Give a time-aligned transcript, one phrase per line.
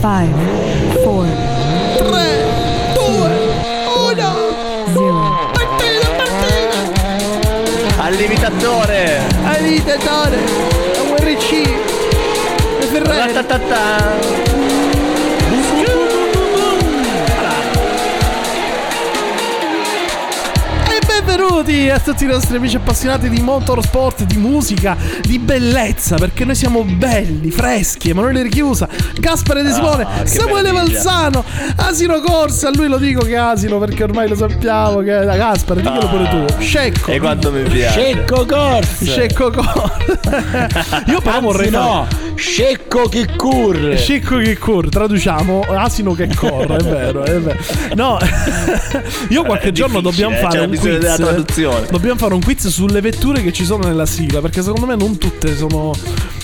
[0.00, 0.32] Five,
[1.04, 2.08] four, 3,
[2.94, 3.20] 2,
[4.00, 4.94] 1.
[4.94, 5.20] zero.
[5.52, 6.78] Partita, partita.
[8.02, 9.20] Al limitatore.
[9.44, 10.38] Alitatore.
[10.96, 11.50] A URC.
[11.52, 14.49] E Ferrari.
[21.40, 26.54] Benvenuti a tutti i nostri amici appassionati di motorsport, di musica, di bellezza, perché noi
[26.54, 28.86] siamo belli, freschi, Emanuele Richiusa,
[29.18, 30.70] Gaspare De Simone, Ah, Samuele.
[30.70, 31.42] Valzano,
[31.76, 35.24] Asino Corsa, a lui lo dico che è Asino perché ormai lo sappiamo che è
[35.24, 37.10] Gaspare, diglielo pure tu, Scecco.
[37.10, 38.00] E quanto mi piace.
[38.00, 39.04] Scecco Corsa.
[39.06, 41.04] Scecco Corsa.
[41.08, 42.06] Io però vorrei Anzi, fare- no,
[42.40, 43.96] Scecco che corre.
[43.98, 47.58] Scicco che corre, traduciamo asino che corre, è vero, è vero.
[47.94, 48.18] No,
[49.28, 50.80] io qualche giorno dobbiamo fare un quiz.
[50.82, 51.86] della traduzione.
[51.90, 55.18] Dobbiamo fare un quiz sulle vetture che ci sono nella sigla, perché secondo me non
[55.18, 55.92] tutte sono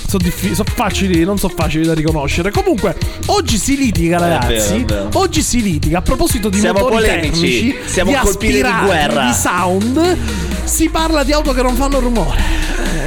[0.08, 2.50] sono diffi- sono facili, non sono facili da riconoscere.
[2.50, 2.94] Comunque,
[3.26, 4.48] oggi si litiga, ragazzi.
[4.52, 5.08] vero, è vero.
[5.14, 8.84] Oggi si litiga a proposito di Siamo motori polemici, tecnici, siamo di colpiti di aspirati,
[8.84, 9.24] guerra.
[9.26, 10.16] di sound.
[10.64, 12.38] Si parla di auto che non fanno rumore.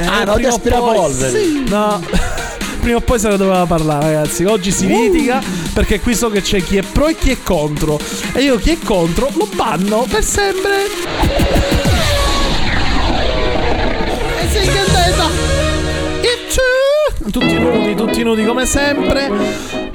[0.06, 1.38] Ah, Eh, no, di aspirapolvere.
[1.38, 1.64] Sì.
[1.68, 2.00] No.
[2.80, 4.44] Prima o poi se ne doveva parlare, ragazzi.
[4.44, 5.42] Oggi si litiga
[5.72, 8.00] perché qui so che c'è chi è pro e chi è contro.
[8.32, 10.86] E io chi è contro lo banno per sempre.
[14.40, 15.58] E sei contenta?
[17.30, 19.30] Tutti nudi, tutti nudi come sempre.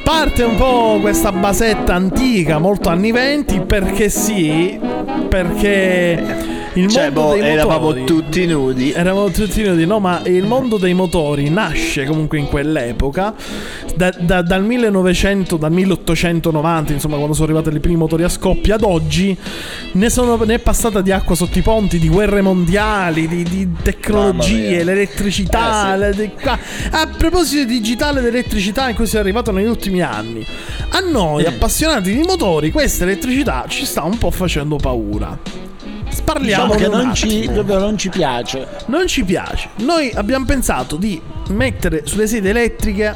[0.04, 4.80] Parte un po' questa basetta antica, molto anni 20, perché sì,
[5.28, 8.92] perché il Cioè, mondo boh, dei eravamo motori- tutti nudi.
[8.92, 13.34] Eravamo tutti nudi, no, ma il mondo dei motori nasce comunque in quell'epoca,
[13.96, 18.76] da- da- dal 1900, dal 1890, insomma, quando sono arrivati i primi motori a scoppio,
[18.76, 19.36] ad oggi
[19.94, 23.70] ne, sono, ne è passata di acqua sotto i ponti, di guerre mondiali, di, di
[23.82, 25.96] tecnologie, l'elettricità.
[26.08, 26.18] Eh, sì.
[26.20, 26.60] le- qua-
[26.92, 30.46] a proposito di digitale ed elettricità in cui si è arrivato negli ultimi anni,
[30.90, 35.38] a noi appassionati di motori, questa elettricità ci sta un po' facendo paura.
[36.26, 38.68] Sparliamo Diciamo che non ci, non ci piace.
[38.88, 39.70] Non ci piace.
[39.78, 43.16] Noi abbiamo pensato di mettere sulle sedie elettriche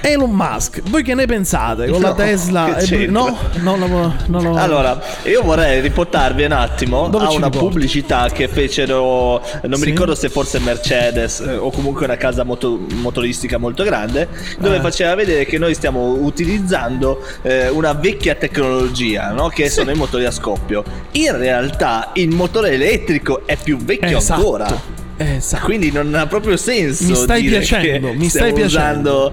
[0.00, 0.80] Elon Musk.
[0.88, 1.86] Voi che ne pensate?
[1.88, 2.74] Con la No, Tesla?
[2.74, 4.56] che e- no, no, no, no.
[4.56, 7.58] Allora, io vorrei riportarvi un attimo Dove a una riporti?
[7.58, 9.80] pubblicità che fecero, non Sì?
[9.80, 14.28] mi ricordo se forse Mercedes eh, o comunque una casa moto- motoristica molto grande,
[14.58, 14.80] dove Eh.
[14.80, 19.48] faceva vedere che noi stiamo utilizzando eh, una vecchia tecnologia, no?
[19.48, 20.82] che sono i motori a scoppio.
[21.12, 24.40] In realtà il motore elettrico è più vecchio Esatto.
[24.40, 24.66] ancora.
[25.36, 25.64] Esatto.
[25.64, 27.04] Quindi non ha proprio senso.
[27.04, 29.32] Mi stai piacendo, mi stai piacendo.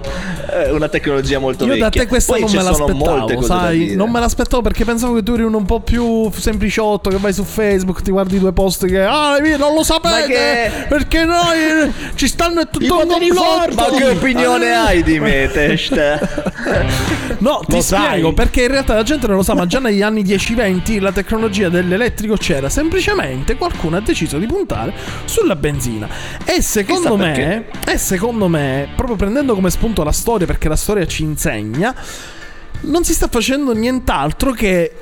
[0.52, 1.88] eh, una tecnologia molto Io vecchia.
[1.88, 3.94] da te questa Poi non me l'aspettavo, sai?
[3.96, 7.32] Non me l'aspettavo perché pensavo che tu eri uno un po' più sempliciotto, che vai
[7.32, 12.26] su Facebook, ti guardi due post che ah, non lo sapete, che- perché noi ci
[12.28, 13.74] stanno tutto I un complotto.
[13.74, 15.98] Ma che opinione hai di me, Test?
[17.38, 18.06] No, ti Lo sai.
[18.08, 21.10] spiego perché in realtà la gente non lo sa, ma già negli anni 10-20 la
[21.12, 24.92] tecnologia dell'elettrico c'era, semplicemente qualcuno ha deciso di puntare
[25.24, 25.79] sulla benzina.
[26.44, 31.06] E secondo me, e secondo me, proprio prendendo come spunto la storia, perché la storia
[31.06, 31.94] ci insegna,
[32.82, 34.92] non si sta facendo nient'altro che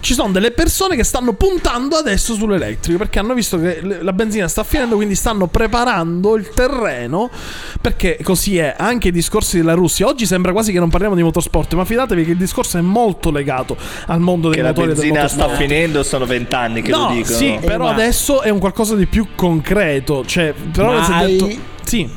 [0.00, 4.48] ci sono delle persone che stanno puntando adesso sull'elettrico perché hanno visto che la benzina
[4.48, 7.30] sta finendo, quindi stanno preparando il terreno.
[7.80, 10.06] Perché così è anche i discorsi della Russia.
[10.06, 13.30] Oggi sembra quasi che non parliamo di motorsport, ma fidatevi che il discorso è molto
[13.30, 17.08] legato al mondo dei che la motori del benzina sta finendo, sono vent'anni che no,
[17.08, 17.36] lo dicono.
[17.36, 20.24] sì, però ma- adesso è un qualcosa di più concreto.
[20.24, 21.60] Cioè, però Ma si è hai- detto.
[21.84, 22.10] Sì.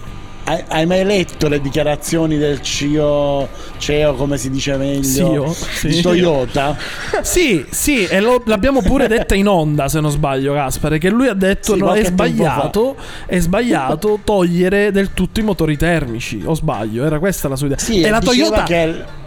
[0.46, 5.88] Hai, hai mai letto le dichiarazioni del CEO, CEO come si dice meglio, CEO, sì.
[5.88, 6.76] di Toyota?
[7.24, 11.28] Sì, sì, e lo- l'abbiamo pure detta in onda, se non sbaglio, Gaspare, che lui
[11.30, 16.54] ha detto Sì, no, è sbagliato, è sbagliato togliere del tutto i motori termici, o
[16.54, 17.78] sbaglio, era questa la sua idea.
[17.80, 19.22] Sì, e la Toyota che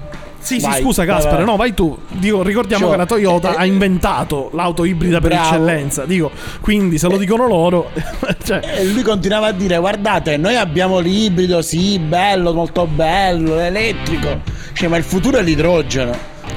[0.46, 1.98] Sì, sì, Vai, scusa vai, Gaspare, no, vai tu.
[2.08, 5.48] Dico, ricordiamo Cioè, che la Toyota eh, ha inventato l'auto ibrida per bravo.
[5.48, 6.04] eccellenza.
[6.04, 6.30] Dico,
[6.60, 7.90] quindi se lo dicono loro,
[8.44, 14.40] cioè, E lui continuava a dire: Guardate, noi abbiamo l'ibrido, sì, bello, molto bello, l'elettrico.
[14.72, 16.16] Cioè, ma il futuro è l'idrogeno,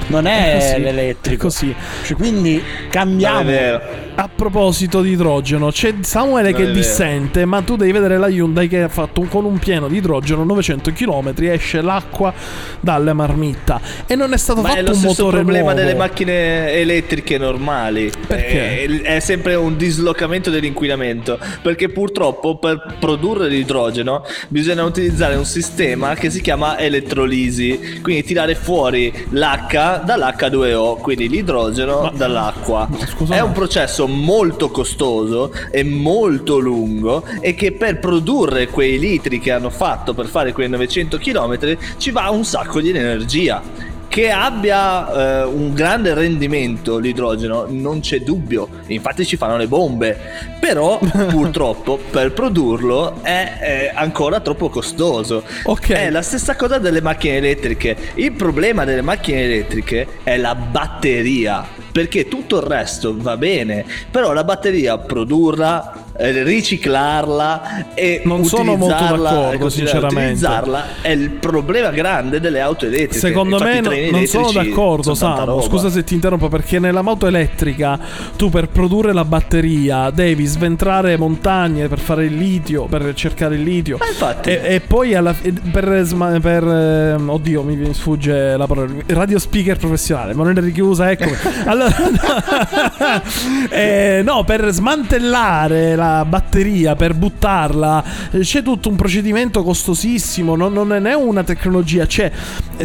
[0.10, 1.36] non è, È così, l'elettrico.
[1.36, 1.76] è così.
[2.06, 3.50] Cioè, quindi cambiamo.
[3.50, 3.82] è.
[4.20, 8.28] A proposito di idrogeno, c'è Samuele Non che è dissente, ma tu devi vedere la
[8.28, 12.34] Hyundai che ha fatto un- con un pieno di idrogeno 900 km esce l'acqua
[12.82, 15.78] dalle marmitta e non è stato Ma è fatto lo un motore problema nuovo.
[15.80, 18.12] delle macchine elettriche normali.
[18.28, 18.84] Perché?
[18.84, 21.40] È, è sempre un dislocamento dell'inquinamento.
[21.62, 28.00] Perché purtroppo per produrre l'idrogeno bisogna utilizzare un sistema che si chiama elettrolisi.
[28.02, 32.88] Quindi tirare fuori l'H dall'H2O, quindi l'idrogeno dall'acqua.
[33.08, 38.98] scusa, È ma- un processo molto costoso e molto lungo e che per produrre quei
[39.00, 43.62] litri che hanno fatto per fare quei 900 km ci va un sacco di energia.
[44.10, 50.20] Che abbia eh, un grande rendimento l'idrogeno non c'è dubbio, infatti ci fanno le bombe,
[50.60, 50.98] però
[51.30, 55.44] purtroppo per produrlo è, è ancora troppo costoso.
[55.64, 55.92] Ok.
[55.92, 57.96] È la stessa cosa delle macchine elettriche.
[58.16, 64.34] Il problema delle macchine elettriche è la batteria, perché tutto il resto va bene, però
[64.34, 70.18] la batteria produrla, eh, riciclarla e Non sono molto d'accordo, sinceramente.
[70.18, 73.18] utilizzarla è il problema grande delle auto elettriche.
[73.18, 75.62] Secondo Infatti me no- non sono d'accordo, roba.
[75.62, 77.98] Scusa se ti interrompo, perché nella moto elettrica
[78.36, 83.64] tu per produrre la batteria devi sventrare montagne per fare il litio, per cercare il
[83.64, 83.98] litio.
[84.44, 85.34] E, e poi alla,
[85.72, 88.92] per, per, ehm, oddio, mi sfugge la parola.
[89.08, 91.32] Radio speaker professionale, ma non è richiusa, eccomi.
[91.64, 91.96] allora,
[93.70, 100.56] eh, no, per smantellare la batteria, per buttarla, eh, c'è tutto un procedimento costosissimo.
[100.56, 102.06] Non, non è una tecnologia.
[102.06, 102.32] C'è,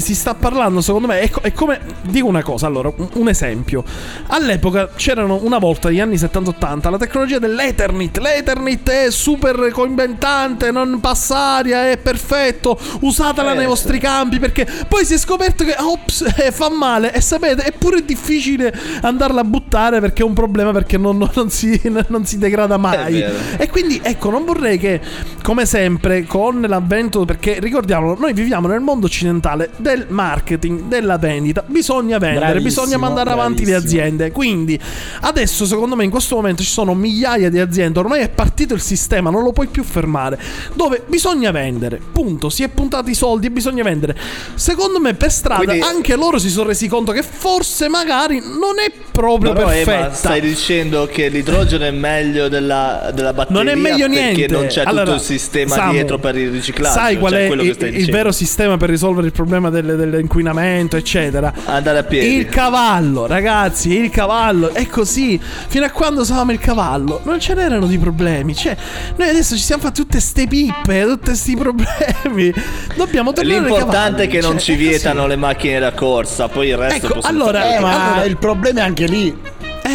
[0.01, 1.81] si sta parlando, secondo me, è, co- è come.
[2.03, 3.85] Dico una cosa, allora, un, un esempio.
[4.29, 8.19] All'epoca c'erano una volta, negli anni 70-80, la tecnologia dell'Ethernet.
[8.19, 12.79] L'Ethernet è super coinventante, non passa aria, è perfetto.
[13.01, 17.13] Usatela Eh, nei vostri campi perché poi si è scoperto che ops, eh, fa male.
[17.13, 21.51] E sapete, è pure difficile andarla a buttare perché è un problema perché non, non-
[21.51, 23.21] si, non si degrada mai.
[23.57, 25.01] E quindi ecco, non vorrei che,
[25.43, 31.63] come sempre, con l'avvento, perché ricordiamolo, noi viviamo nel mondo occidentale del marketing, della vendita,
[31.67, 34.01] bisogna vendere, Bravissimo, bisogna mandare avanti le bravissimo.
[34.01, 34.31] aziende.
[34.33, 34.81] Quindi
[35.21, 38.81] adesso, secondo me, in questo momento ci sono migliaia di aziende, ormai è partito il
[38.81, 40.39] sistema, non lo puoi più fermare,
[40.75, 44.17] dove bisogna vendere, punto, si è puntati i soldi e bisogna vendere.
[44.55, 48.79] Secondo me per strada Quindi- anche loro si sono resi conto che forse magari non
[48.85, 50.13] è proprio Però perfetta.
[50.15, 54.41] stai dicendo che l'idrogeno è meglio della, della batteria Non è meglio niente.
[54.41, 56.99] perché non c'è Allora, tutto il sistema Samu, dietro per il riciclaggio.
[56.99, 61.53] Sai qual cioè è il, il vero sistema per risolvere il problema del- dell'inquinamento, eccetera?
[61.67, 62.35] Andare a piedi.
[62.37, 64.73] Il cavallo, ragazzi, il cavallo.
[64.73, 65.41] È così.
[65.41, 68.55] Fino a quando usavamo il cavallo, non ce n'erano di problemi.
[68.55, 68.77] Cioè,
[69.17, 72.53] noi adesso ci siamo fatti tutte ste pippe, tutti questi problemi.
[72.97, 74.89] Dobbiamo tornare L'importante è che non Cioè, ci è così.
[74.89, 78.25] vietano le macchine da corsa, poi il resto Ecco, possiamo allora- fare Eh, ma allora-
[78.25, 79.37] il problema è anche lì.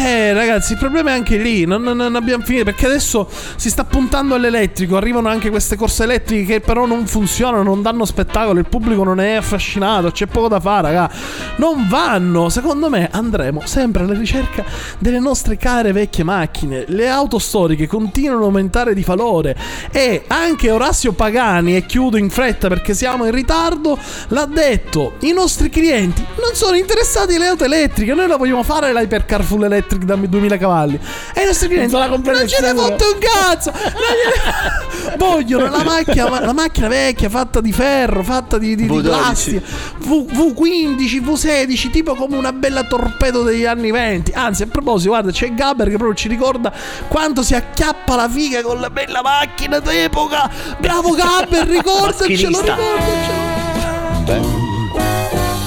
[0.02, 1.66] Eh, ragazzi, il problema è anche lì.
[1.66, 2.64] Non, non- non abbiamo finito.
[2.64, 4.96] Perché adesso si sta puntando all'elettrico.
[4.96, 8.58] Arrivano anche queste corse elettriche che però non funzionano, non danno spettacolo.
[8.58, 10.10] Il pubblico non è affascinato.
[10.10, 11.10] C'è poco da fare, raga.
[11.56, 12.48] Non vanno.
[12.48, 14.64] Secondo me andremo sempre alla ricerca
[14.98, 16.84] delle nostre care vecchie macchine.
[16.88, 19.54] Le auto storiche continuano a aumentare di valore.
[19.92, 23.98] E anche Orazio Pagani, e chiudo in fretta perché siamo in ritardo,
[24.28, 25.14] l'ha detto.
[25.20, 28.14] I nostri clienti non sono interessati alle auto elettriche.
[28.14, 30.98] Noi la vogliamo fare l'hypercar full electric da 2000 cavalli.
[31.34, 33.72] E i nostri clienti se la comprano non ce ne fotte un cazzo.
[33.72, 39.02] Non Vogliono la macchina, la macchina vecchia fatta di ferro, fatta di, di, di V12.
[39.02, 39.60] plastica.
[39.98, 44.30] V, V15, V16, tipo come una bella torpedo degli anni 20.
[44.32, 46.72] Anzi, a proposito, guarda, c'è Gabber che proprio ci ricorda
[47.08, 50.48] quanto si acchiappa la figa con la bella macchina d'epoca.
[50.78, 54.69] Bravo Gabber, ricordacelo, ricordacelo.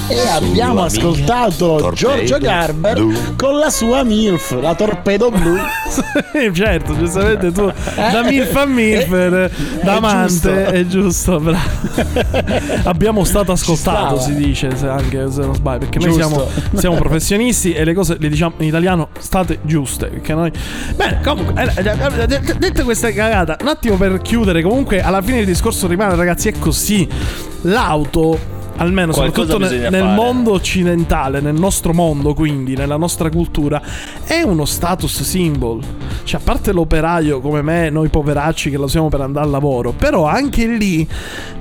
[0.09, 3.35] E abbiamo ascoltato Giorgio Garber blu.
[3.37, 5.55] con la sua MILF, la torpedo blu.
[6.53, 9.49] certo, giustamente tu da milf a milf, Eh,
[9.81, 10.49] da è amante, giusto.
[10.49, 11.59] è giusto, bravo.
[12.83, 16.27] Abbiamo stato ascoltato, si dice, se anche se non sbaglio, perché noi Giusto.
[16.27, 20.51] siamo, siamo professionisti e le cose le diciamo in italiano state giuste, perché noi
[20.95, 25.39] Bene, comunque, eh, eh, eh, dette queste cagate, un attimo per chiudere, comunque alla fine
[25.39, 27.07] il discorso rimane, ragazzi, è così.
[27.65, 28.37] L'auto
[28.77, 30.15] Almeno Qualcosa soprattutto nel fare.
[30.15, 33.81] mondo occidentale, nel nostro mondo, quindi nella nostra cultura,
[34.25, 35.79] è uno status symbol.
[36.23, 39.91] Cioè, a parte l'operaio come me, noi poveracci che lo siamo per andare al lavoro,
[39.91, 41.07] però anche lì,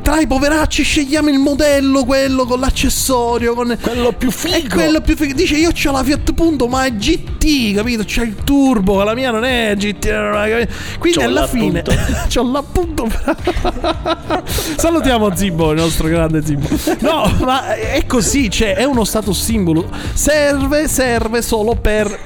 [0.01, 4.75] tra i poveracci scegliamo il modello, quello con l'accessorio, con Quello più è figo.
[4.75, 5.35] quello più figo.
[5.35, 8.05] Dice io ho la Fiat Punto, ma è GT, capito?
[8.05, 10.07] C'è il turbo, la mia non è GT.
[10.07, 10.73] è- capito?
[10.99, 11.83] Quindi C'ho alla fine
[12.29, 13.07] c'ho l'appunto.
[14.77, 16.69] Salutiamo Zibbo, il nostro grande Zibbo.
[17.03, 19.89] No, ma è così, cioè è uno status simbolo.
[20.15, 22.19] Serve, serve solo per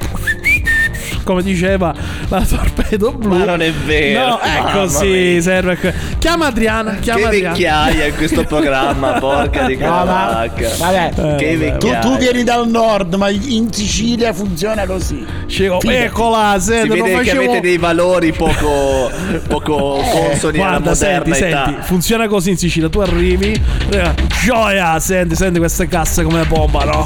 [1.26, 1.92] come diceva
[2.28, 3.36] la torpedo blu.
[3.36, 4.38] Ma non è vero, No,
[4.72, 5.42] così, mia.
[5.42, 5.76] serve.
[5.76, 7.48] que- Chiama Adriana, chiama Che Adriana.
[7.54, 10.68] vecchiaia in questo programma, porca di No, ma- cavacca.
[10.78, 11.76] vabbè, Eh, che vabbè.
[11.78, 11.98] tu, vecchiaia.
[11.98, 15.24] tu vieni dal nord, ma in Sicilia funziona così.
[15.48, 15.88] Fidati.
[15.88, 17.42] eccola, Si senti, non vede che facevo...
[17.42, 19.10] avete dei valori poco,
[19.48, 21.64] poco consoni alla Eh, Guarda, senti, moderna età.
[21.66, 22.88] senti, funziona così in Sicilia.
[22.88, 24.14] Tu arrivi, eh,
[24.44, 27.02] gioia, senti, senti queste casse come pompano.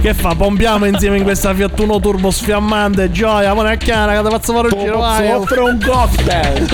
[0.00, 0.34] Che fa?
[0.34, 3.10] Pompiamo insieme in questa Fiat Uno Turbo sfiammante.
[3.10, 4.98] Gioia, è chiara che ti faccio fare un giro.
[4.98, 5.30] vai.
[5.32, 6.66] Offrire un cocktail.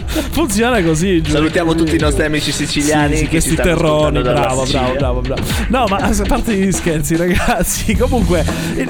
[0.30, 1.20] Funziona così.
[1.22, 1.36] giuro.
[1.36, 5.42] Salutiamo tutti i nostri amici siciliani Sì, sì, che questi terroni, bravo, bravo, bravo, bravo.
[5.68, 7.94] No, ma a parte gli scherzi, ragazzi.
[7.98, 8.44] Comunque,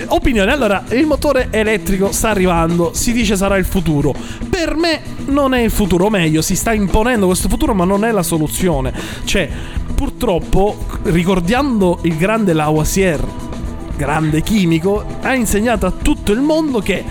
[0.08, 0.52] opinione.
[0.52, 2.92] Allora, il motore elettrico sta arrivando.
[2.94, 4.14] Si dice sarà il futuro.
[4.48, 8.04] Per me non è il futuro, o meglio, si sta imponendo questo futuro, ma non
[8.04, 8.92] è la soluzione.
[9.24, 9.48] Cioè,
[9.94, 13.20] purtroppo, ricordando il grande Lavoisier,
[14.00, 17.04] grande chimico, ha insegnato a tutto il mondo che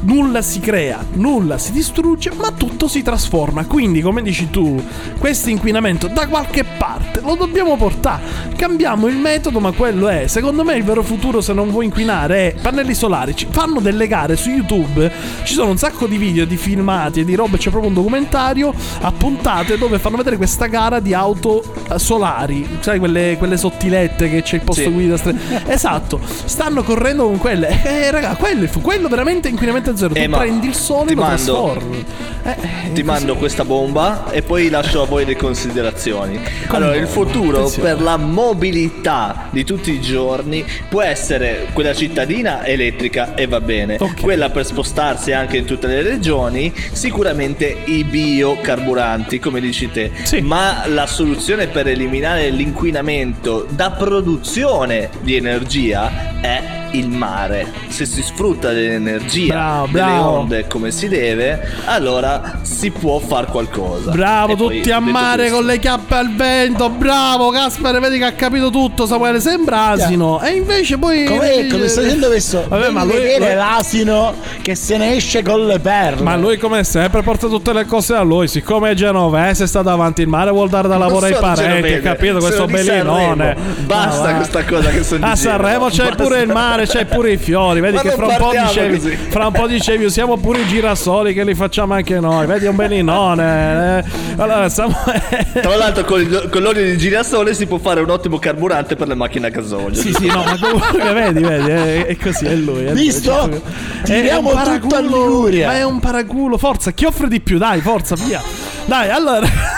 [0.00, 3.64] nulla si crea, nulla si distrugge, ma tutto si trasforma.
[3.66, 4.82] Quindi, come dici tu,
[5.16, 8.22] questo inquinamento da qualche parte lo dobbiamo portare.
[8.56, 10.26] Cambiamo il metodo, ma quello è.
[10.26, 13.34] Secondo me il vero futuro, se non vuoi inquinare, è pannelli solari.
[13.36, 15.10] Ci fanno delle gare su YouTube.
[15.44, 17.58] Ci sono un sacco di video, di filmati e di robe.
[17.58, 22.66] C'è proprio un documentario a puntate dove fanno vedere questa gara di auto eh, solari.
[22.80, 24.90] Sai, quelle, quelle sottilette che c'è il posto Sì.
[24.90, 25.16] guida.
[25.16, 27.82] stre- esatto, stanno correndo con quelle.
[27.84, 30.14] Eh, raga, quello, quello veramente inquinamento zero.
[30.14, 32.04] Eh, tu prendi il sole e lo mando- trasformi.
[32.44, 32.56] Eh, eh,
[32.86, 33.02] Ti così.
[33.02, 36.40] mando questa bomba e poi lascio a voi le considerazioni.
[36.68, 37.88] Allora, il bomba, futuro attenzione.
[37.88, 43.96] per la mobilità di tutti i giorni può essere quella cittadina elettrica e va bene.
[43.98, 44.20] Ok.
[44.20, 50.10] Quella per spostarsi anche in tutte le regioni, sicuramente i biocarburanti, come dici te.
[50.22, 50.40] Sì.
[50.40, 57.72] Ma la soluzione per eliminare l'inquinamento da produzione di energia è il mare.
[57.88, 60.30] Se si sfrutta dell'energia Bravo, delle bravo.
[60.30, 64.10] onde come si deve, allora si può far qualcosa.
[64.10, 66.88] Bravo, E poi, tutti a detto mare questo- con le chiappe al vento.
[66.90, 69.06] Bravo, Gaspare, vedi che ha capito tutto.
[69.06, 70.40] Samuele sembra asino.
[70.42, 71.24] E invece poi.
[71.24, 72.64] Come, come stai dicendo questo?
[72.68, 76.22] Vabbè, ma lui- lui- l'asino che se ne esce con le perle.
[76.22, 79.88] Ma lui come sempre porta tutte le cose a lui, siccome è genovese, è stato
[79.88, 82.38] davanti il mare, vuol dare da lavoro ai parenti, genovese, capito?
[82.38, 83.56] Questo bellinone.
[83.84, 84.34] Basta va.
[84.34, 87.96] questa cosa che sono A Sanremo c'è pure il mare, c'è pure i fiori, vedi
[87.96, 91.44] Ma che fra un po' dicevi, fra un po' dicevi usiamo pure i girasoli che
[91.44, 93.98] li facciamo anche noi, vedi un bellinone.
[93.98, 94.04] eh.
[94.36, 98.96] Allora, Samuele Tra l'altro con, con l'olio di girasole si può fare un ottimo carburante
[98.96, 99.94] per le macchine a gasolio.
[100.00, 102.84] Sì, sì, no, ma comunque vedi, vedi, è, è così, è lui.
[102.84, 103.30] È lui, Visto?
[103.32, 103.62] è proprio-
[104.04, 105.66] Tiriamo tutto a Liguria.
[105.66, 107.58] Ma è un paraculo, forza, chi offre di più?
[107.58, 108.40] Dai, forza, via.
[108.84, 109.75] Dai, allora.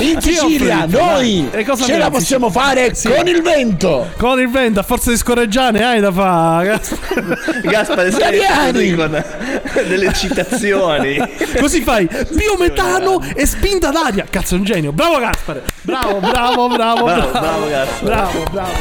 [0.00, 3.08] In Sicilia noi e ce la possiamo fare Sì.
[3.08, 4.10] con il vento.
[4.16, 6.80] Con il vento, a forza di scorreggiare, hai da fare.
[7.62, 9.24] Gaspare sei con
[9.86, 11.18] delle citazioni.
[11.58, 14.26] Così fai biometano e spinta d'aria.
[14.28, 14.92] Cazzo, è un genio.
[14.92, 15.62] Bravo Gaspare.
[15.82, 17.04] Bravo, bravo, bravo.
[17.04, 18.04] Bravo, bravo, Gaspare.
[18.04, 18.72] Bravo, bravo.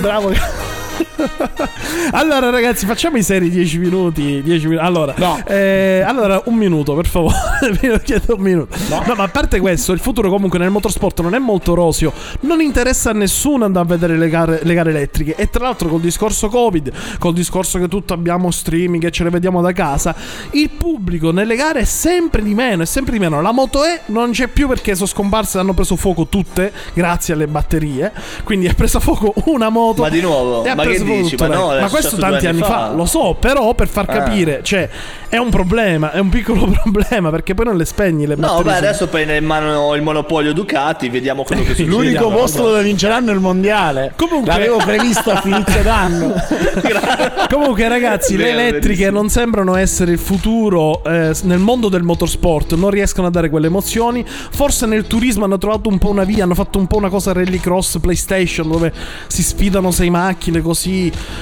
[0.00, 0.63] Bravo.
[2.12, 5.40] Allora ragazzi facciamo i seri 10 minuti 10 minuti Allora No.
[5.46, 7.34] eh, Allora un minuto per favore
[7.80, 9.02] Vi chiedo un minuto no.
[9.16, 13.10] ma a parte questo Il futuro comunque nel motorsport non è molto rosio Non interessa
[13.10, 16.48] a nessuno andare a vedere le gare, le gare elettriche E tra l'altro col discorso
[16.48, 20.14] covid Col discorso che tutto abbiamo streaming E ce le vediamo da casa
[20.50, 24.00] Il pubblico nelle gare è sempre di meno È sempre di meno La Moto E
[24.06, 28.12] non c'è più perché sono scomparse Hanno preso fuoco tutte Grazie alle batterie
[28.44, 30.62] Quindi è presa fuoco una moto Ma di nuovo?
[30.62, 31.36] ha Ma preso dici?
[31.38, 32.66] Ma no, ma questo tanti anni fa.
[32.66, 32.92] fa.
[32.94, 34.12] Lo so, però per far Ah.
[34.12, 34.88] capire, cioè,
[35.28, 38.62] è un problema, è un piccolo problema perché poi non le spegni le No, batterie.
[38.64, 41.88] beh, sono- adesso prende in mano il monopolio Ducati, vediamo quello che succede.
[41.90, 44.12] L'unico posto dove vinceranno il mondiale.
[44.16, 46.34] Comunque- l'avevo previsto a inizio d'anno.
[47.50, 52.74] Comunque, ragazzi, le elettriche non sembrano essere il futuro eh, nel mondo del motorsport.
[52.74, 54.24] Non riescono a dare quelle emozioni.
[54.26, 56.44] Forse nel turismo hanno trovato un po' una via.
[56.44, 58.92] Hanno fatto un po' una cosa rallycross PlayStation dove
[59.26, 60.72] si sfidano sei macchine così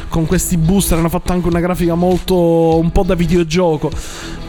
[0.09, 0.99] con questi booster.
[0.99, 3.91] Hanno fatto anche una grafica molto un po' da videogioco.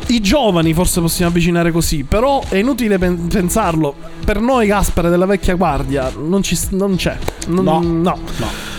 [0.08, 3.96] I giovani forse possiamo avvicinare così, però è inutile pen- pensarlo.
[4.26, 7.18] Per noi, Gaspare della vecchia guardia, non, ci, non c'è.
[7.48, 7.80] Non, No.
[7.80, 8.20] no.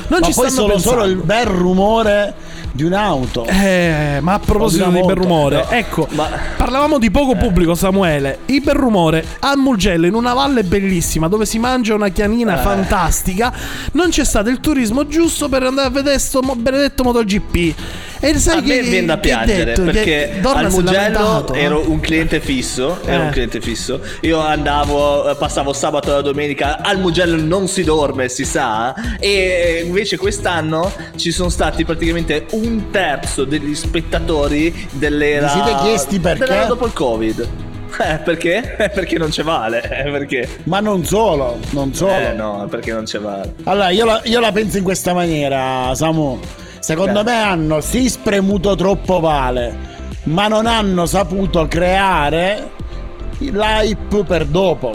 [0.07, 0.81] Non Ma ci poi solo, pensando.
[1.01, 2.35] solo il bel rumore
[2.75, 3.47] di un'auto.
[3.47, 5.69] Eh, ma a proposito di bel moto.
[5.71, 8.41] ecco, ma- parlavamo di poco pubblico, Samuele.
[8.47, 12.63] Il bel rumore a Mugello, in una valle bellissima dove si mangia una chianina Eh.
[12.63, 13.53] fantastica,
[13.93, 17.75] non c'è stato il turismo giusto per andare a vedere sto mo- benedetto MotoGP.
[18.27, 19.85] E sai A me che- viene da che piangere detto?
[19.85, 21.61] Che perché Dorna al Mugello eh.
[21.61, 23.25] ero un cliente fisso, ero Eh.
[23.27, 24.01] un cliente fisso.
[24.23, 29.83] Io andavo, eh, passavo sabato e domenica, al Mugello non si dorme, si sa, e
[29.85, 36.65] invece quest'anno ci sono stati praticamente un terzo degli spettatori dell'era Vi siete chiesti perché?
[36.67, 37.49] dopo il Covid.
[37.97, 38.75] Eh, perché?
[38.77, 40.49] Eh, perché non ci vale, eh, perché?
[40.65, 42.11] Ma non solo, non solo.
[42.13, 43.55] Eh no, perché non ci vale.
[43.63, 46.41] Allora, io la, io la penso in questa maniera, Samu.
[46.85, 47.31] Secondo Beh.
[47.31, 49.75] me hanno sì spremuto troppo vale,
[50.25, 52.73] ma non hanno saputo creare
[53.39, 54.93] l'hype per dopo.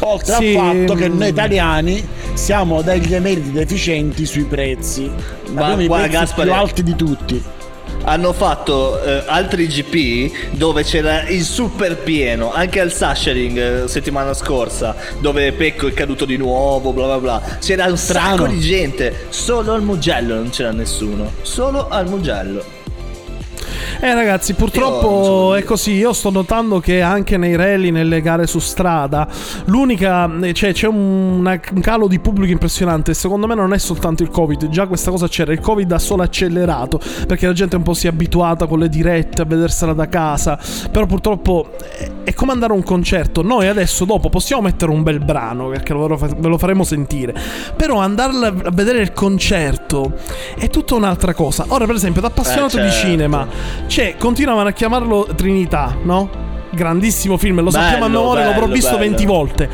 [0.00, 1.18] Oltre Sì, al fatto che mm.
[1.18, 5.12] noi italiani siamo degli emeriti deficienti sui prezzi.
[5.52, 7.42] Ma Abbiamo i prezzi Gaspare- più alti di tutti.
[8.02, 14.34] Hanno fatto eh, altri GP dove c'era il super pieno, anche al Sashering eh, settimana
[14.34, 17.58] scorsa, dove Pecco è caduto di nuovo, bla bla bla.
[17.60, 18.36] C'era un Strano.
[18.36, 22.79] sacco di gente, solo al Mugello non c'era nessuno, solo al Mugello.
[24.02, 25.92] Eh ragazzi, purtroppo è così.
[25.92, 29.28] Io sto notando che anche nei rally, nelle gare su strada,
[29.66, 30.26] l'unica.
[30.40, 33.12] eh, cioè, c'è un, un calo di pubblico impressionante.
[33.12, 34.68] Secondo me non è soltanto il Covid.
[34.70, 35.52] Già questa cosa c'era.
[35.52, 36.98] Il Covid ha solo accelerato.
[37.26, 40.58] Perché la gente un po' si è abituata con le dirette a vedersela da casa.
[40.90, 43.42] Però purtroppo è, è come andare a un concerto.
[43.42, 45.68] Noi adesso, dopo, possiamo mettere un bel brano.
[45.68, 47.34] Perché ve lo, faremo sentire.
[47.76, 50.14] Però andare a vedere il concerto
[50.56, 51.66] è tutta un'altra cosa.
[51.68, 53.06] Ora, per esempio, da appassionato Eh, di certo.
[53.06, 53.46] cinema,
[53.90, 56.30] cioè, continuavano a chiamarlo Trinità, no?
[56.70, 59.08] Grandissimo film, lo sappiamo a Bello, memoria, l'avrò bello, visto bello.
[59.16, 59.68] 20 volte.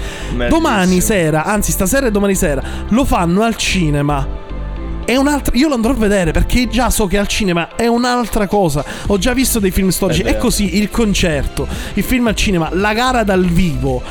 [0.49, 4.27] Domani sera, anzi stasera e domani sera, lo fanno al cinema.
[5.07, 5.57] È un'altra.
[5.57, 8.85] Io lo andrò a vedere perché già so che al cinema è un'altra cosa.
[9.07, 10.23] Ho già visto dei film storici.
[10.23, 14.03] È È, così il concerto, il film al cinema, la gara dal vivo.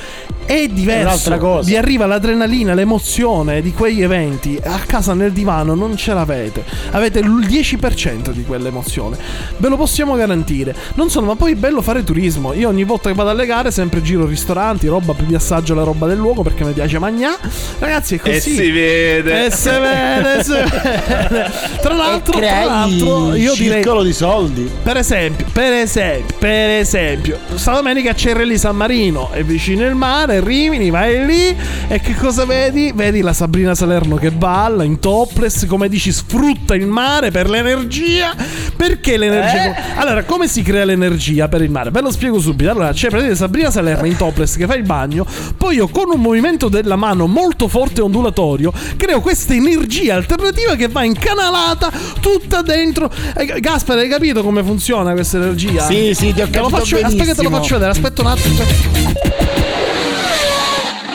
[0.46, 1.08] È diverso.
[1.08, 1.68] un'altra cosa.
[1.68, 4.60] Vi arriva l'adrenalina, l'emozione di quegli eventi.
[4.64, 6.64] A casa nel divano non ce l'avete.
[6.92, 9.18] Avete il 10% di quell'emozione.
[9.58, 10.76] Ve lo possiamo garantire.
[10.94, 12.54] Non solo, ma poi è bello fare turismo.
[12.54, 16.06] Io ogni volta che vado alle gare sempre giro ristoranti, roba, vi assaggio la roba
[16.06, 17.40] del luogo perché mi piace mangiare.
[17.80, 18.36] Ragazzi, è così.
[18.36, 19.46] E si vede.
[19.46, 20.84] E si vede, si vede.
[20.86, 24.70] Tra l'altro, tra crei l'altro, io un direi circolo di soldi.
[24.84, 29.86] per esempio, per esempio, per esempio, sta domenica c'è il Rally San Marino, è vicino
[29.86, 31.56] il mare, Rimini, vai lì
[31.88, 32.92] e che cosa vedi?
[32.94, 38.34] Vedi la Sabrina Salerno che balla in topless, come dici, sfrutta il mare per l'energia.
[38.76, 39.96] Perché l'energia?
[39.96, 41.92] Allora, come si crea l'energia per il mare?
[41.92, 42.70] Ve lo spiego subito.
[42.70, 45.26] Allora, c'è praticamente Sabrina Salerno in topless che fa il bagno,
[45.58, 50.75] poi io con un movimento della mano molto forte e ondulatorio creo questa energia alternativa
[50.76, 53.12] che va incanalata tutta dentro.
[53.36, 55.86] Eh, Gaspar, hai capito come funziona questa energia?
[55.86, 58.22] Sì, sì, ti ho Te lo capito faccio, aspetta che te lo faccio vedere, aspetta
[58.22, 58.64] un attimo.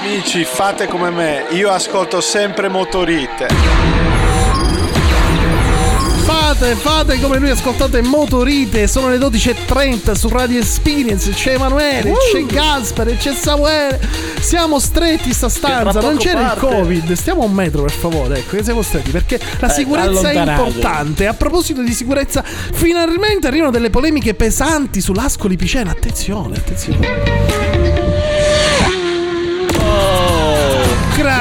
[0.00, 4.00] Amici, fate come me, io ascolto sempre Motorite.
[6.61, 12.44] Fate, fate come lui, ascoltate Motorite, sono le 12.30 su Radio Experience, c'è Emanuele, c'è
[12.44, 13.99] Gaspare, c'è Samuele,
[14.40, 16.66] siamo stretti in sta stanza, non c'era parte.
[16.66, 20.29] il Covid, stiamo a un metro per favore, ecco che siamo stretti, perché la sicurezza
[20.33, 27.60] è importante, a proposito di sicurezza, finalmente arrivano delle polemiche pesanti sull'Ascoli Picena, attenzione, attenzione.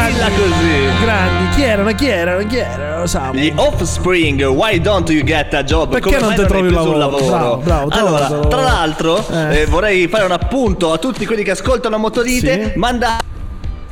[0.10, 1.04] Dilla così.
[1.04, 3.34] grandi, chi erano, chi erano, chi erano, Samu?
[3.40, 5.92] Gli Offspring, why don't you get a job?
[5.92, 7.28] Perché Come non hai trovi un lavoro?
[7.28, 8.48] Bravo, bravo, allora, trovatelo.
[8.48, 9.62] tra l'altro, Eh.
[9.62, 12.72] eh, vorrei fare un appunto a tutti quelli che ascoltano Motorite.
[12.74, 12.80] Sì.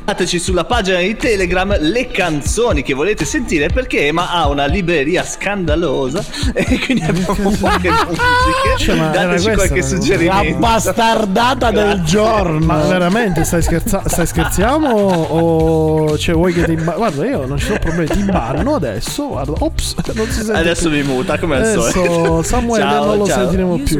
[0.08, 5.22] Mandateci sulla pagina di Telegram le canzoni che volete sentire perché Ema ha una libreria
[5.22, 8.78] scandalosa e quindi abbiamo poche musiche.
[8.78, 9.94] Cioè, Dateci qualche cosa.
[9.96, 10.58] La suggerimento.
[10.60, 12.64] bastardata del giorno.
[12.64, 14.88] Ma veramente stai, scherza- stai scherziamo?
[14.94, 19.26] O cioè, vuoi che ti ba- Guarda, io non ci sono problemi, ti banno adesso.
[19.28, 20.52] Guarda, ops, non si sente.
[20.58, 20.90] Adesso più.
[20.98, 22.42] mi muta come al Adesso solito.
[22.44, 23.40] Samuele Ciao, non lo ciao.
[23.40, 23.98] sentiremo più.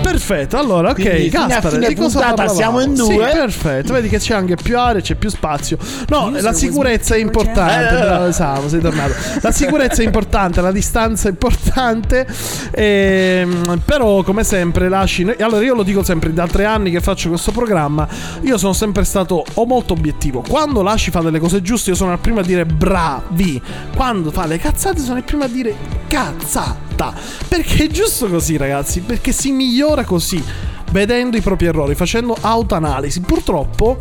[0.00, 3.30] Perfetto, allora, ok, Quindi, Gaspare, fine di cosa puntata siamo in Sì, due.
[3.32, 5.78] perfetto, vedi che c'è anche più area, c'è più spazio.
[6.08, 8.06] No, la sicurezza è importante, channel.
[8.06, 9.14] bravo Samu, sei tornato.
[9.40, 12.26] La sicurezza è importante, la distanza è importante,
[12.70, 15.28] ehm, però come sempre lasci...
[15.38, 18.06] Allora io lo dico sempre, da tre anni che faccio questo programma,
[18.42, 20.42] io sono sempre stato o molto obiettivo.
[20.46, 23.60] Quando lasci fa delle cose giuste io sono il primo a dire bravi.
[23.94, 25.74] Quando fa le cazzate sono il primo a dire
[26.06, 27.14] cazzata.
[27.48, 30.42] Perché è giusto così ragazzi, perché si migliora così
[30.90, 33.20] vedendo i propri errori, facendo autoanalisi.
[33.20, 33.98] Purtroppo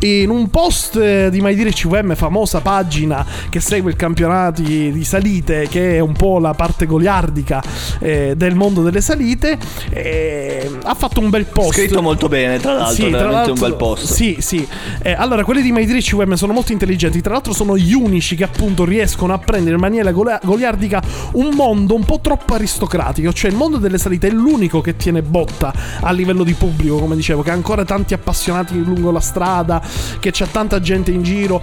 [0.00, 5.04] in un post eh, di Mai Dire CVM, famosa pagina che segue il campionato di
[5.04, 7.62] salite, che è un po' la parte goliardica
[7.98, 9.58] eh, del mondo delle salite,
[9.90, 11.72] eh, ha fatto un bel post.
[11.72, 14.12] Scritto molto bene, tra l'altro, Sì, tra veramente l'altro- un bel post.
[14.12, 14.66] Sì, sì.
[15.02, 17.20] Eh, allora, quelli di Mai Dire CVM sono molto intelligenti.
[17.20, 21.94] Tra l'altro, sono gli unici che appunto riescono a prendere in maniera goliardica un mondo
[21.94, 23.32] un po' troppo aristocratico.
[23.32, 27.16] Cioè, il mondo delle salite è l'unico che tiene botta a livello di pubblico, come
[27.16, 29.82] dicevo, che ha ancora tanti appassionati lungo la strada,
[30.18, 31.60] che c'è tanta gente in giro.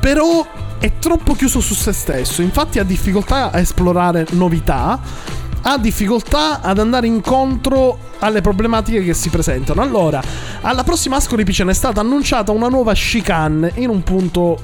[0.00, 0.46] Però
[0.78, 2.42] è troppo chiuso su se stesso.
[2.42, 5.00] Infatti, ha difficoltà a esplorare novità
[5.66, 9.80] ha difficoltà ad andare incontro alle problematiche che si presentano.
[9.80, 10.22] Allora,
[10.60, 14.58] alla prossima Ascoli Piceno è stata annunciata una nuova chicane in un punto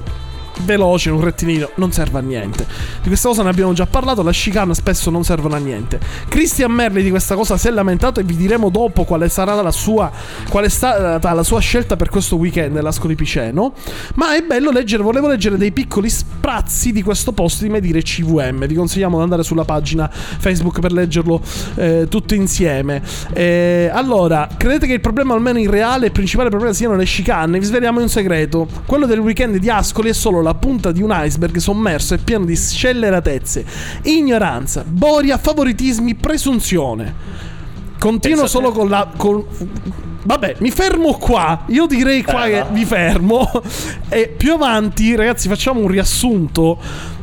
[0.59, 2.65] veloce, un rettilineo, non serve a niente.
[3.01, 5.99] Di questa cosa ne abbiamo già parlato, la chicane spesso non servono a niente.
[6.27, 9.71] Christian Merli di questa cosa si è lamentato e vi diremo dopo quale sarà la
[9.71, 10.11] sua
[10.49, 13.73] qual è stata la sua scelta per questo weekend all'Ascoli Piceno,
[14.15, 18.65] ma è bello leggere, volevo leggere dei piccoli sprazzi di questo post di Medire CVM.
[18.67, 21.41] Vi consigliamo di andare sulla pagina Facebook per leggerlo
[21.75, 23.01] eh, tutto insieme.
[23.33, 27.59] Eh, allora, credete che il problema almeno in reale, il principale problema siano le chicane?
[27.59, 28.67] Vi sveliamo un segreto.
[28.85, 32.45] Quello del weekend di Ascoli è solo la punta di un iceberg sommerso e pieno
[32.45, 33.65] di scelleratezze,
[34.03, 37.13] ignoranza, boria, favoritismi, presunzione.
[37.99, 39.11] Continuo solo con la.
[39.15, 39.45] con-
[40.23, 41.63] Vabbè, mi fermo qua.
[41.67, 42.69] Io direi qua Eh, che va.
[42.71, 43.49] mi fermo.
[44.09, 46.79] E più avanti, ragazzi, facciamo un riassunto.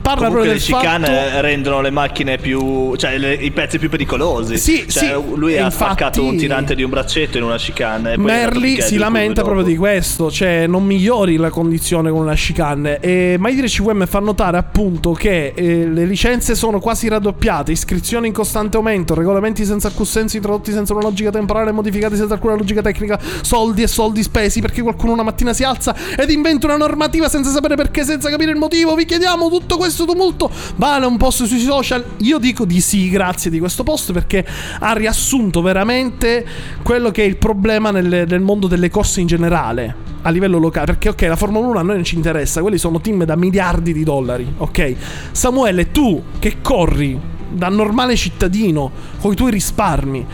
[0.09, 1.40] Parla Comunque proprio le del chicane fatto.
[1.42, 2.97] rendono le macchine più.
[2.97, 4.57] cioè le- i pezzi più pericolosi.
[4.57, 8.16] Sì, Cioè, sì, Lui ha infatti- spaccato un tirante di un braccetto in una chicane.
[8.16, 9.73] Merli si lamenta proprio dopo.
[9.73, 12.99] di questo, cioè non migliori la condizione con una chicane.
[13.01, 18.29] E Mai dire CVM fa notare appunto che eh, le licenze sono quasi raddoppiate, iscrizioni
[18.29, 22.55] in costante aumento, regolamenti senza alcun senso introdotti senza una logica temporale, modificati senza alcuna
[22.55, 26.77] logica tecnica, soldi e soldi spesi perché qualcuno una mattina si alza ed inventa una
[26.77, 28.94] normativa senza sapere perché, senza capire il motivo.
[28.94, 30.51] Vi chiediamo tutto questo tumulto.
[30.77, 32.05] Vale un post sui social?
[32.19, 34.47] Io dico di sì, grazie di questo post perché
[34.81, 36.47] ha riassunto veramente
[36.83, 40.87] quello che è il problema nel, nel mondo delle corse in generale a livello locale.
[40.87, 43.93] Perché, ok, la Formula 1 a noi non ci interessa, quelli sono team da miliardi
[43.93, 44.95] di dollari, ok?
[45.33, 47.19] Samuele, tu che corri
[47.51, 50.27] da normale cittadino con i tuoi risparmi.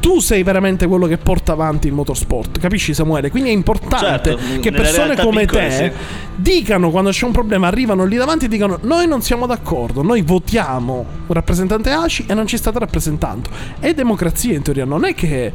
[0.00, 3.30] Tu sei veramente quello che porta avanti il motorsport, capisci Samuele?
[3.30, 5.92] Quindi è importante Certo, che persone come piccole, te sì.
[6.36, 10.22] dicano quando c'è un problema, arrivano lì davanti e dicono noi non siamo d'accordo, noi
[10.22, 13.50] votiamo un rappresentante ACI e non ci state rappresentando.
[13.80, 15.52] È democrazia in teoria, non è che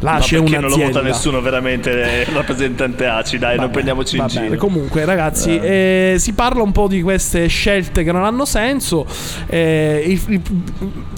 [0.00, 0.98] Ma l'ACI è perché non lo un'azienda.
[1.00, 4.56] vota nessuno veramente eh, rappresentante ACI, dai, non Vabbè, prendiamoci in va giro.
[4.56, 9.06] Comunque, ragazzi, eh, si parla un po' di queste scelte che non hanno senso.
[9.46, 10.42] eh, il- il-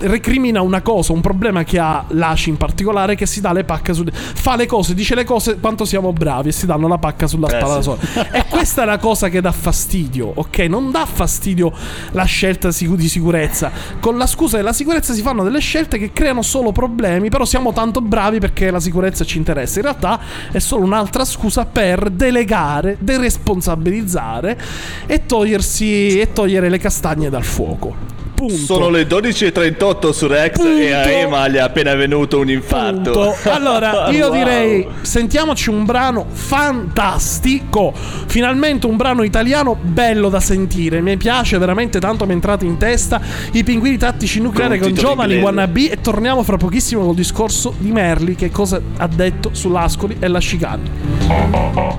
[0.00, 3.94] recrimina una cosa, un problema che ha l'ACI in particolare, che si dà le pacche
[3.94, 4.04] su.
[4.12, 7.46] Fa le cose, dice le cose quanto siamo bravi e si danno la pacca sulla
[7.48, 7.96] Eh, spalla da sì.
[8.12, 8.30] sola.
[8.32, 10.58] e questa è la cosa che dà fastidio, ok?
[10.60, 11.72] Non dà fastidio
[12.12, 13.70] la scelta di sicurezza.
[14.00, 17.72] Con la scusa della sicurezza si fanno delle scelte che creano solo problemi, però siamo
[17.72, 19.78] tanto bravi perché la sicurezza ci interessa.
[19.78, 24.58] In realtà è solo un'altra scusa per delegare, deresponsabilizzare
[25.06, 28.21] e togliersi e togliere le castagne dal fuoco.
[28.42, 28.56] Punto.
[28.56, 30.70] Sono le 12.38 su Rex Punto.
[30.76, 33.12] e a Ema gli è appena venuto un infarto.
[33.12, 33.50] Punto.
[33.50, 34.34] Allora, io Wow.
[34.36, 37.92] direi sentiamoci un brano fantastico.
[38.26, 41.00] Finalmente un brano italiano bello da sentire.
[41.00, 43.20] Mi piace veramente tanto, mi è entrato in testa.
[43.52, 47.92] I pinguini tattici nucleari Con con, giovani wannabe e torniamo fra pochissimo col discorso di
[47.92, 51.90] Merli che cosa ha detto sull'Ascoli e la chicane.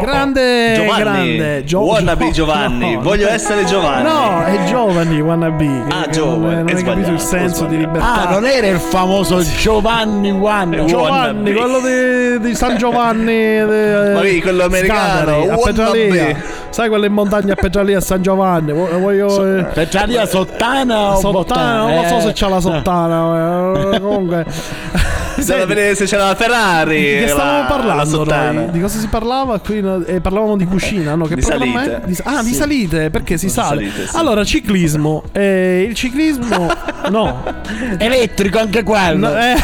[0.00, 4.02] Grande Giovanni, grande Gio- wannabe Giovanni, no, voglio essere Giovanni.
[4.02, 5.73] No, è Giovanni wannabe.
[5.88, 8.28] Ah, Che giovane, Non, non hai capito il senso di libertà.
[8.28, 10.84] Ah, non era il famoso Giovanni One.
[10.86, 11.52] Giovanni, Wannabe.
[11.54, 11.80] quello
[12.40, 13.34] di, di San Giovanni.
[13.34, 15.56] di- Ma sì, quello americano, Scatari, a.
[15.56, 16.36] Petralia.
[16.70, 18.72] Sai quelle in montagna a Petralia a San Giovanni?
[18.72, 19.44] Vo- Voglio.
[19.58, 21.76] eh, Petralia sottana o sottana, bottana?
[21.78, 22.32] non lo so se Eh.
[22.34, 23.92] c'ha la sottana.
[23.94, 24.44] eh, Comunque.
[25.44, 26.96] Bisogna vedere se c'era la Ferrari.
[26.96, 28.70] di che stavamo la- parlando noi?
[28.70, 29.58] Di cosa si parlava?
[29.58, 31.26] Qui eh, parlavamo di cucina, no?
[31.26, 32.00] Che Di salite.
[32.06, 33.82] Di- ah, di salite, perché si sale.
[33.82, 34.16] salite, sì.
[34.16, 35.22] Allora, ciclismo.
[35.32, 36.66] Eh, il ciclismo.
[37.10, 37.42] no.
[37.98, 39.28] Elettrico anche quello.
[39.28, 39.54] No, eh,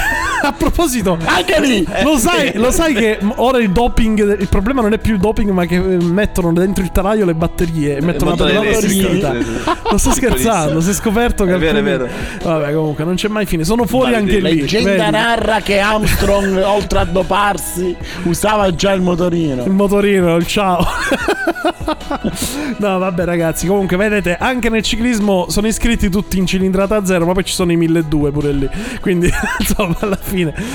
[0.43, 1.87] a proposito, Anche lì.
[2.03, 4.41] Lo sai, lo sai che ora il doping.
[4.41, 7.35] Il problema non è più il doping, ma che eh, mettono dentro il telaio le
[7.35, 9.33] batterie e mettono una motore batteria.
[9.33, 11.55] Non sto scherzando, si è scoperto che.
[11.55, 12.09] È vero, è alcuni- vero.
[12.43, 13.65] Vabbè, comunque, non c'è mai fine.
[13.65, 14.37] Sono fuori Maledetti.
[14.37, 14.61] anche lì.
[14.61, 15.11] Leggenda vedi?
[15.11, 19.65] narra che Armstrong, oltre a doparsi, usava già il motorino.
[19.65, 20.87] Il motorino, il ciao.
[22.79, 23.67] no, vabbè, ragazzi.
[23.67, 27.73] Comunque, vedete, anche nel ciclismo sono iscritti tutti in cilindrata zero, ma poi ci sono
[27.73, 28.69] i 1200 pure lì.
[29.01, 30.30] Quindi, insomma, alla fine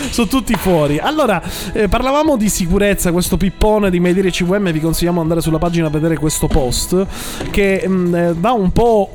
[0.10, 0.98] sono tutti fuori.
[1.00, 1.42] Allora,
[1.74, 5.88] eh, parlavamo di sicurezza, questo pippone di Medire CVM, vi consigliamo di andare sulla pagina
[5.88, 7.06] a vedere questo post
[7.52, 9.10] che mh, eh, dà un po'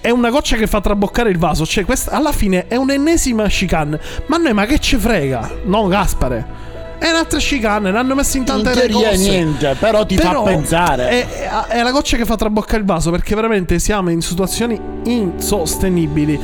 [0.00, 1.66] è una goccia che fa traboccare il vaso.
[1.66, 4.00] Cioè, questa, alla fine è un'ennesima chicane.
[4.26, 5.50] Ma noi, ma che ci frega?
[5.64, 6.71] No, Gaspare.
[7.02, 9.28] È un'altra chicane, l'hanno messo in tante teoria cose.
[9.28, 11.08] niente, però ti Però fa pensare.
[11.08, 14.78] È, è- è la goccia che fa traboccare il vaso perché veramente siamo in situazioni
[15.04, 16.38] insostenibili.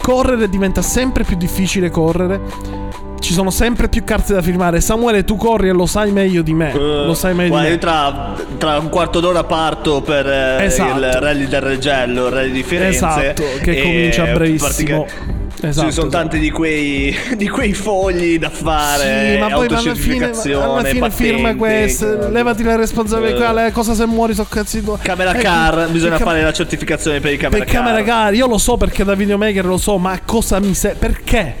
[0.00, 2.40] Correre diventa sempre più difficile correre.
[3.18, 4.82] Ci sono sempre più carte da firmare.
[4.82, 6.74] Samuele, tu corri e lo sai meglio di me.
[6.74, 7.80] lo sai meglio Guarda, di io me.
[7.80, 10.98] tra, tra un quarto d'ora parto per eh, Esatto.
[10.98, 12.96] il rally del Regello, il rally di Firenze.
[12.98, 15.06] Esatto, che comincia a brevissimo.
[15.06, 15.32] pratica-
[15.68, 16.22] Esatto, Ci sono esatto.
[16.22, 19.32] tanti di quei, di quei fogli da fare.
[19.34, 21.56] Sì, ma poi alla fine, alla fine firma patenti.
[21.58, 23.72] questo, levati la responsabilità, Eh.
[23.72, 24.98] cosa se muori so cazzi tuoi.
[25.02, 28.46] Camera Ecco, car, bisogna cam- fare la certificazione per i camera per camera car, io
[28.46, 30.98] lo so perché da videomaker lo so, ma cosa mi serve?
[30.98, 31.54] Perché?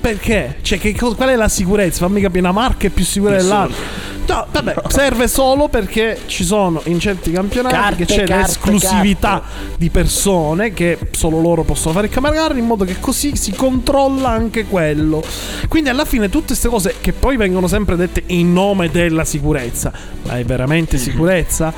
[0.00, 0.56] Perché?
[0.62, 2.06] Cioè, che qual è la sicurezza?
[2.06, 3.52] Fammi capire, una marca è più sicura Nessuno.
[3.52, 4.14] dell'altra.
[4.26, 9.42] No, vabbè, serve solo perché ci sono in certi campionati Carte, che c'è carte, l'esclusività
[9.76, 13.52] di persone che solo loro possono fare il camera car in modo che così si
[13.52, 15.22] controlla anche quello.
[15.68, 19.92] Quindi alla fine tutte queste cose che poi vengono sempre dette in nome della sicurezza,
[20.24, 21.72] ma è veramente sicurezza?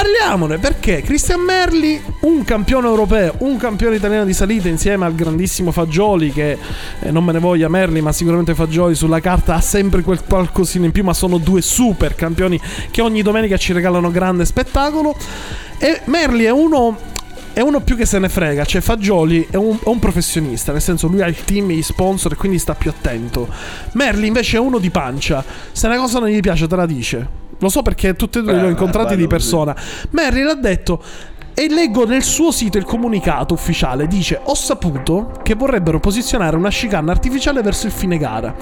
[0.00, 5.72] Parliamone perché Christian Merli, un campione europeo, un campione italiano di salita insieme al grandissimo
[5.72, 6.56] Fagioli che
[7.00, 10.86] eh, non me ne voglia Merli, ma sicuramente Fagioli sulla carta ha sempre quel qualcosina
[10.86, 12.58] in più, ma sono due super campioni
[12.90, 15.14] che ogni domenica ci regalano grande spettacolo
[15.76, 16.96] e Merli è uno
[17.52, 20.80] è uno più che se ne frega, cioè Fagioli è un, è un professionista, nel
[20.80, 23.48] senso lui ha il team, gli sponsor e quindi sta più attento.
[23.92, 27.49] Merli invece è uno di pancia, se una cosa non gli piace te la dice.
[27.60, 29.74] Lo so perché tutti e due li ho Eh, incontrati di persona.
[30.10, 31.02] Merli l'ha detto
[31.52, 36.70] e leggo nel suo sito il comunicato ufficiale, dice ho saputo che vorrebbero posizionare una
[36.70, 38.54] chicane artificiale verso il fine gara,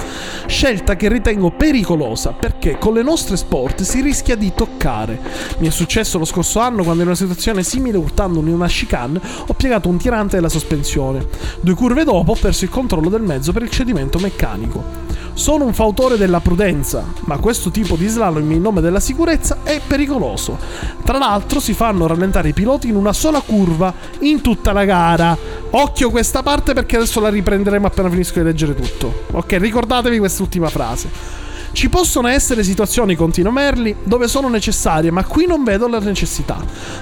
[0.46, 5.20] scelta che ritengo pericolosa perché con le nostre sport si rischia di toccare.
[5.58, 9.20] Mi è successo lo scorso anno quando in una situazione simile urtando in una chicane
[9.46, 11.24] ho piegato un tirante della sospensione.
[11.60, 15.06] Due curve dopo ho perso il controllo del mezzo per il cedimento meccanico.
[15.38, 19.80] Sono un fautore della prudenza, ma questo tipo di slalom in nome della sicurezza è
[19.86, 20.58] pericoloso.
[21.04, 25.38] Tra l'altro si fanno rallentare i piloti in una sola curva in tutta la gara.
[25.70, 29.26] Occhio questa parte perché adesso la riprenderemo appena finisco di leggere tutto.
[29.30, 31.46] Ok, ricordatevi quest'ultima frase.
[31.72, 36.56] Ci possono essere situazioni, continua Merli, dove sono necessarie, ma qui non vedo la necessità.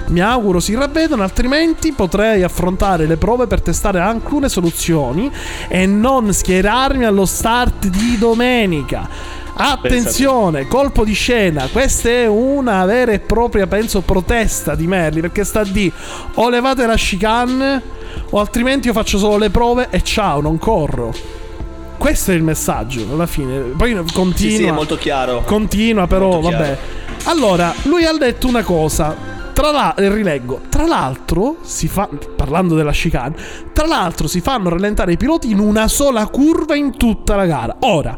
[0.07, 5.31] Mi auguro si ravvedano, altrimenti potrei affrontare le prove per testare alcune soluzioni
[5.67, 9.45] e non schierarmi allo start di domenica.
[9.59, 15.43] Attenzione, colpo di scena, questa è una vera e propria, penso, protesta di Merli, perché
[15.43, 15.91] sta di
[16.35, 17.81] o levate la chicane
[18.29, 21.36] o altrimenti io faccio solo le prove e ciao, non corro.
[21.97, 23.59] Questo è il messaggio alla fine.
[23.75, 24.35] Poi continua.
[24.35, 25.41] Sì, sì, è molto chiaro.
[25.45, 26.77] Continua, però, Molto vabbè.
[27.23, 29.15] Allora, lui ha detto una cosa.
[29.53, 30.61] Tra l'altro, rileggo.
[30.69, 32.07] Tra l'altro, si fa.
[32.35, 33.35] Parlando della chicane.
[33.73, 37.75] Tra l'altro, si fanno rallentare i piloti in una sola curva in tutta la gara.
[37.79, 38.17] Ora,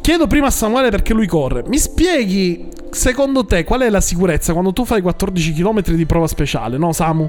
[0.00, 1.64] chiedo prima a Samuele perché lui corre.
[1.66, 6.26] Mi spieghi, secondo te, qual è la sicurezza quando tu fai 14 km di prova
[6.26, 7.28] speciale, no, Samu?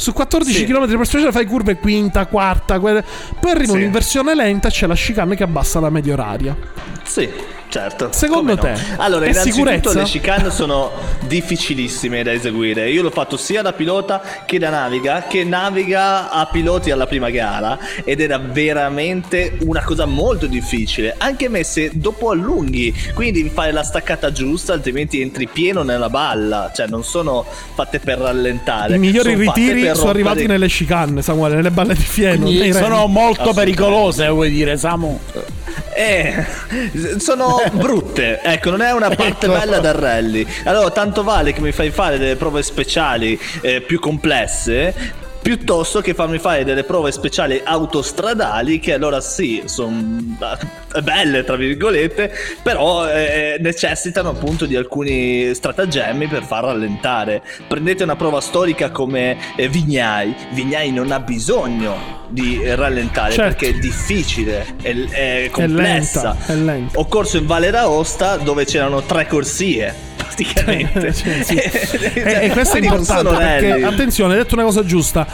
[0.00, 0.64] Su 14 Sì.
[0.64, 3.02] km prova speciale fai curve quinta, quarta, poi
[3.50, 3.78] arriva Sì.
[3.78, 6.56] un'inversione lenta e c'è la chicane che abbassa la media oraria.
[7.02, 7.28] Sì,
[7.68, 8.08] certo.
[8.12, 8.76] Secondo Come no?
[8.78, 9.92] te, Allora, innanzitutto sicurezza?
[9.98, 10.90] le chicane sono
[11.26, 12.88] difficilissime da eseguire.
[12.90, 17.30] Io l'ho fatto sia da pilota che da naviga, che naviga a piloti alla prima
[17.30, 23.82] gara ed era veramente una cosa molto difficile, anche messe dopo allunghi, quindi fare la
[23.82, 28.94] staccata giusta, altrimenti entri pieno nella balla, cioè non sono fatte per rallentare.
[28.94, 32.44] I migliori ritiri sono arrivati nelle chicane, Samuele, nelle balle di fieno.
[32.44, 35.18] Quindi sono molto pericolose, vuoi dire, Samu?
[35.94, 36.44] Eh,
[37.18, 39.58] sono brutte, ecco, non è una parte Ecco.
[39.58, 40.46] bella del rally.
[40.64, 45.19] Allora, tanto vale che mi fai fare delle prove speciali eh, più complesse.
[45.42, 49.90] Piuttosto che farmi fare delle prove speciali autostradali, che allora sì, sono
[51.02, 52.30] belle, tra virgolette,
[52.62, 57.42] però eh, necessitano appunto di alcuni stratagemmi per far rallentare.
[57.66, 63.56] Prendete una prova storica come eh, Vignai, Vignai non ha bisogno di rallentare Certo.
[63.56, 66.36] perché è difficile, è, è È complessa.
[66.36, 66.98] lenta, è lenta.
[66.98, 69.92] Ho corso in Valle d'Aosta dove c'erano tre corsie,
[70.34, 71.12] praticamente.
[71.20, 71.54] Cioè, sì.
[71.54, 73.82] e, e questo è Quindi non importante perché, rally.
[73.82, 75.26] attenzione, hai detto una cosa giusta.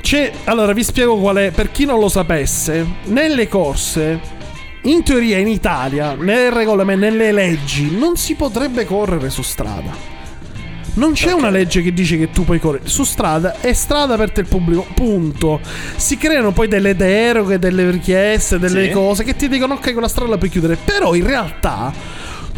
[0.00, 4.20] C'è, allora vi spiego qual è, per chi non lo sapesse, nelle corse,
[4.82, 10.14] in teoria in Italia, nel regolamento, nelle leggi, non si potrebbe correre su strada.
[10.94, 12.88] Non c'è una legge che dice che tu puoi correre.
[12.88, 15.60] Su strada è strada aperta al pubblico, punto.
[15.96, 18.90] Si creano poi delle deroghe, delle richieste, delle Sì.
[18.92, 20.78] cose che ti dicono ok, quella strada la puoi chiudere.
[20.82, 21.92] Però in realtà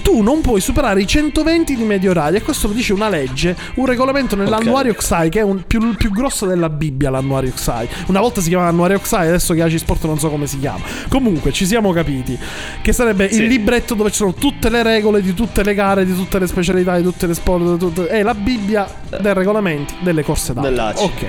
[0.09, 3.55] tu non puoi superare i 120 di media oraria e questo lo dice una legge,
[3.75, 7.87] un regolamento nell'annuario XAI che è un, più, il più grosso della Bibbia l'annuario XAI.
[8.07, 10.81] Una volta si chiamava annuario XAI, adesso che Aci Sport non so come si chiama.
[11.11, 12.39] Comunque ci siamo capiti
[12.81, 13.43] che sarebbe Sì.
[13.43, 16.47] il libretto dove ci sono tutte le regole di tutte le gare, di tutte le
[16.47, 18.89] specialità, di tutte le sport, tutte- è la Bibbia
[19.21, 20.71] dei regolamenti delle corse d'acqua.
[20.71, 21.05] Dell'ACI.
[21.05, 21.25] Ok.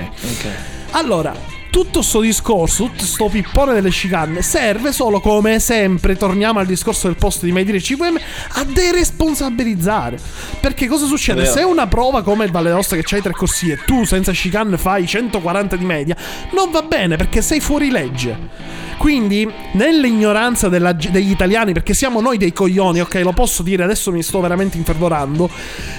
[0.92, 1.34] Allora,
[1.70, 7.06] tutto sto discorso, tutto sto pippone delle chicane serve solo come sempre, torniamo al discorso
[7.06, 8.18] del posto di Maidire CVM,
[8.54, 10.18] a deresponsabilizzare.
[10.60, 11.46] Perché cosa succede?
[11.46, 15.06] Se una prova come il Valle d'Aosta che c'hai tre corsie, tu senza chicane fai
[15.06, 16.16] 140 di media,
[16.52, 18.78] non va bene perché sei fuori legge.
[18.98, 24.12] Quindi, nell'ignoranza della- degli italiani, perché siamo noi dei coglioni, ok, lo posso dire, adesso
[24.12, 25.48] mi sto veramente infervorando.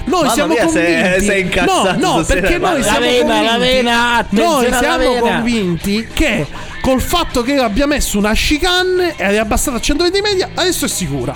[0.04, 1.24] Noi Mamma siamo mia, sei- convinti.
[1.24, 4.96] sei incazzato no, no, perché noi siamo La vena, la convinti- vena, attenzione Noi siamo
[4.98, 5.20] vena.
[5.66, 6.46] Convinti che
[6.80, 10.50] col fatto che io abbia messo una chicane e abbia abbassato a 120 di media,
[10.54, 11.34] adesso è sicura.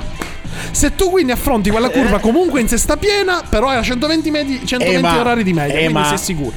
[0.71, 4.61] Se tu quindi affronti quella curva comunque in sesta piena, però hai a 120, medi-
[4.65, 6.55] 120 Eh, ma- orari di media, eh, quindi ma- sei sicuro.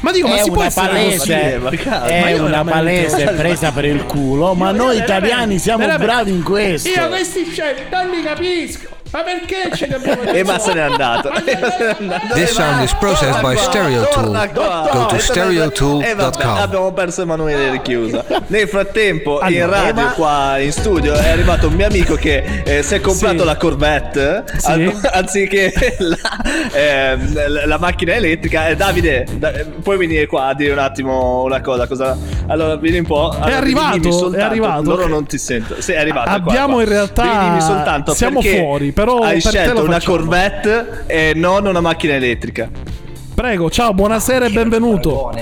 [0.00, 1.32] Ma dico, ma si può palese, così?
[1.32, 5.84] Eh, ma ma è io una palese presa per il culo, ma noi italiani siamo
[5.96, 6.88] bravi in questo.
[6.88, 8.86] Io questi scelte non li capisco.
[9.10, 11.30] Ma perché ce ne abbiamo E ma se n'è andato.
[11.30, 12.34] Ma E ma se n'è andato.
[12.34, 14.50] This sound is processed by Stereotool.
[14.52, 16.56] Go to E stereotool.com.
[16.58, 18.24] abbiamo perso Emanuele Richiusa.
[18.48, 22.94] Nel frattempo, in radio, qua in studio, è arrivato un mio amico che eh, si
[22.94, 23.44] è comprato Sì.
[23.44, 24.70] la Corvette Sì.
[24.70, 26.16] an- anziché la,
[26.72, 28.68] ehm, la- macchina elettrica.
[28.68, 31.86] Eh, Davide, da- eh, puoi venire qua a dire un attimo una cosa?
[31.86, 32.16] cosa...
[32.48, 33.28] Allora, vieni un po'.
[33.30, 35.80] Allora, arrivato, dimmi è arrivato, Loro non ti sentono.
[35.80, 36.28] Sì, è arrivato.
[36.30, 36.82] Abbiamo qua.
[36.82, 40.16] in realtà- dirmi soltanto siamo perché fuori, però hai scelto una facciamo.
[40.16, 42.68] Corvette e non una macchina elettrica.
[43.32, 45.32] Prego, ciao, buonasera e benvenuto.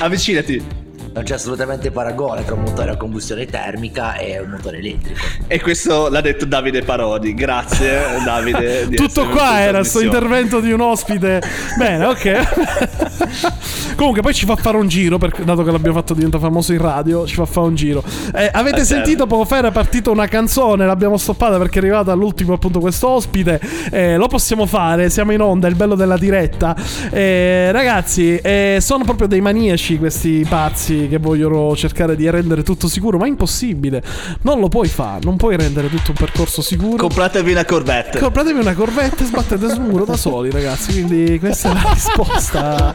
[0.00, 0.81] Avvicinati.
[1.14, 5.20] Non c'è assolutamente paragone tra un motore a combustione termica e un motore elettrico.
[5.46, 7.34] E questo l'ha detto Davide Parodi.
[7.34, 8.88] Grazie, Davide.
[8.94, 10.06] Tutto qua era sto trasmissione.
[10.06, 11.42] intervento di un ospite.
[11.76, 13.94] Bene, ok.
[13.94, 15.18] Comunque, poi ci fa fare un giro.
[15.18, 18.02] perché- dato che l'abbiamo fatto diventare famoso in radio, ci fa fare un giro.
[18.34, 18.84] Eh, avete Ah, certo.
[19.04, 19.58] sentito poco fa?
[19.58, 20.86] Era partita una canzone.
[20.86, 23.60] L'abbiamo stoppata perché è arrivata all'ultimo, appunto, questo ospite.
[23.90, 25.10] Eh, lo possiamo fare.
[25.10, 25.66] Siamo in onda.
[25.66, 26.74] È il bello della diretta.
[27.10, 32.88] Eh, ragazzi, eh, sono proprio dei maniaci questi pazzi che vogliono cercare di rendere tutto
[32.88, 33.18] sicuro.
[33.18, 34.02] Ma è impossibile.
[34.42, 35.20] Non lo puoi fare.
[35.22, 36.96] Non puoi rendere tutto un percorso sicuro.
[36.96, 38.18] Compratevi una Corvette.
[38.18, 40.92] Compratevi una Corvette e sbattete sul muro da soli, ragazzi.
[40.92, 42.94] Quindi questa è la risposta.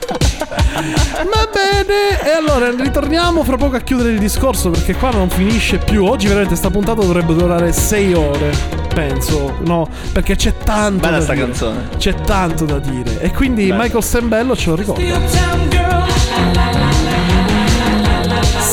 [0.77, 2.21] Va bene.
[2.25, 6.05] E allora ritorniamo fra poco a chiudere il discorso perché qua non finisce più.
[6.05, 8.85] Oggi veramente sta puntata dovrebbe durare 6 ore.
[8.93, 9.87] Penso, no?
[10.11, 11.45] Perché c'è tanto Bella da sta dire.
[11.45, 11.89] canzone.
[11.97, 13.19] C'è tanto da dire.
[13.21, 13.83] E quindi Bella.
[13.83, 16.56] Michael Stembello ce lo ricorda.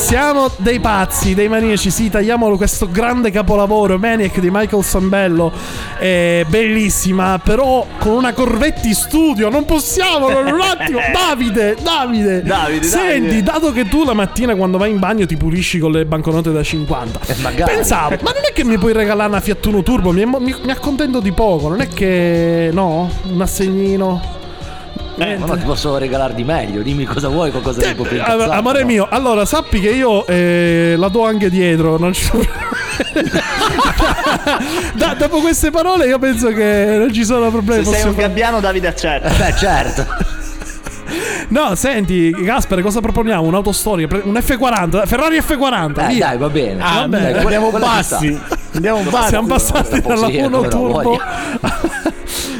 [0.05, 1.89] Siamo dei pazzi, dei maniaci.
[1.89, 5.51] Sì, tagliamolo questo grande capolavoro Maniac di Michael Sambello.
[5.97, 9.49] È bellissima, però con una Corvette in studio.
[9.49, 10.99] Non possiamo, un attimo.
[11.11, 12.43] Davide, Davide.
[12.43, 13.41] Davide, Senti, Davide.
[13.41, 16.61] dato che tu la mattina quando vai in bagno ti pulisci con le banconote da
[16.61, 17.19] 50.
[17.41, 17.73] magari.
[17.73, 20.11] Pensavo, ma non è che mi puoi regalare una Fiat Uno Turbo?
[20.11, 21.67] Mi, mi- mi accontento di poco.
[21.69, 22.69] Non è che.
[22.71, 23.09] No?
[23.23, 24.34] Un assegnino.
[25.17, 26.81] Ma no, ti posso regalare di meglio.
[26.81, 28.85] Dimmi cosa vuoi, qualcosa di più Eh, amore no?
[28.87, 31.97] mio, allora sappi che io eh, la do anche dietro.
[31.97, 32.29] Non ci...
[34.93, 37.83] Da- dopo queste parole, io penso che non ci sono problemi.
[37.85, 39.29] Se sei un fare- gabbiano, Davide accetta.
[39.29, 40.05] Beh, certo.
[41.49, 43.43] No, senti, Gasper, cosa proponiamo?
[43.43, 46.03] Un'autostoria, un F40, Ferrari F40.
[46.09, 46.27] Eh, via.
[46.27, 46.81] dai, va bene.
[46.81, 47.23] Ah, Dai, bene.
[47.25, 48.39] quella- Andiamo quella bassi.
[48.73, 49.29] Andiamo bassi.
[49.29, 51.19] Siamo passati dalla sì, 1 come no, turbo.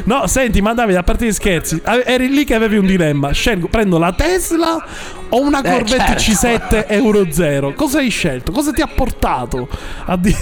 [0.06, 3.32] No, senti, ma Davide, a parte gli scherzi, eri lì che avevi un dilemma.
[3.32, 4.84] Scelgo, prendo la Tesla
[5.28, 6.76] o una Eh, Corvette certo.
[6.76, 7.72] C7 Euro 0.
[7.74, 8.52] Cosa hai scelto?
[8.52, 9.68] Cosa ti ha portato
[10.04, 10.38] a dire?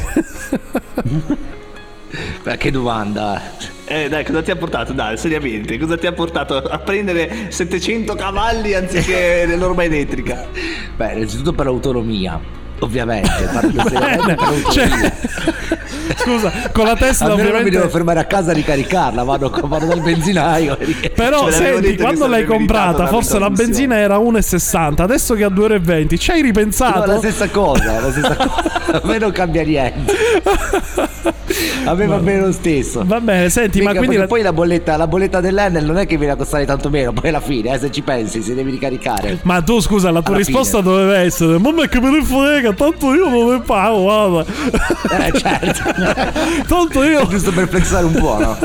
[2.42, 3.40] Beh, che domanda.
[3.87, 4.92] Eh, dai, cosa ti ha portato?
[4.92, 10.46] Dai, seriamente, cosa ti ha portato a prendere 700 cavalli anziché l'orma elettrica?
[10.94, 12.38] Beh, innanzitutto per l'autonomia.
[12.84, 13.32] Ovviamente.
[14.70, 14.88] Cioè,
[16.16, 19.50] scusa, con la Tesla Almeno non mi ovviamente devo fermare a casa a ricaricarla, vado,
[19.64, 20.76] vado dal benzinaio.
[21.14, 26.18] Però senti, quando l'hai comprata, forse la benzina era 1,60, adesso che a 2,20.
[26.18, 27.06] Ci hai No, ripensato?
[27.06, 28.82] la stessa cosa, la stessa cosa.
[28.94, 30.12] A me non cambia niente.
[31.84, 33.02] A me va bene lo stesso.
[33.04, 36.06] Va bene, senti, Mica, ma quindi la- poi la bolletta, la bolletta dell'Enel non è
[36.06, 38.70] che viene a costare tanto meno, poi alla fine, eh, se ci pensi, se devi
[38.70, 39.38] ricaricare.
[39.42, 40.90] Ma tu scusa, la tua Alla risposta fine.
[40.90, 44.44] doveva essere: Ma me che me ne frega, tanto io non ne pago, guarda.
[45.26, 45.82] Eh, certo.
[46.66, 48.58] Tanto io Giusto per flexare un po', no?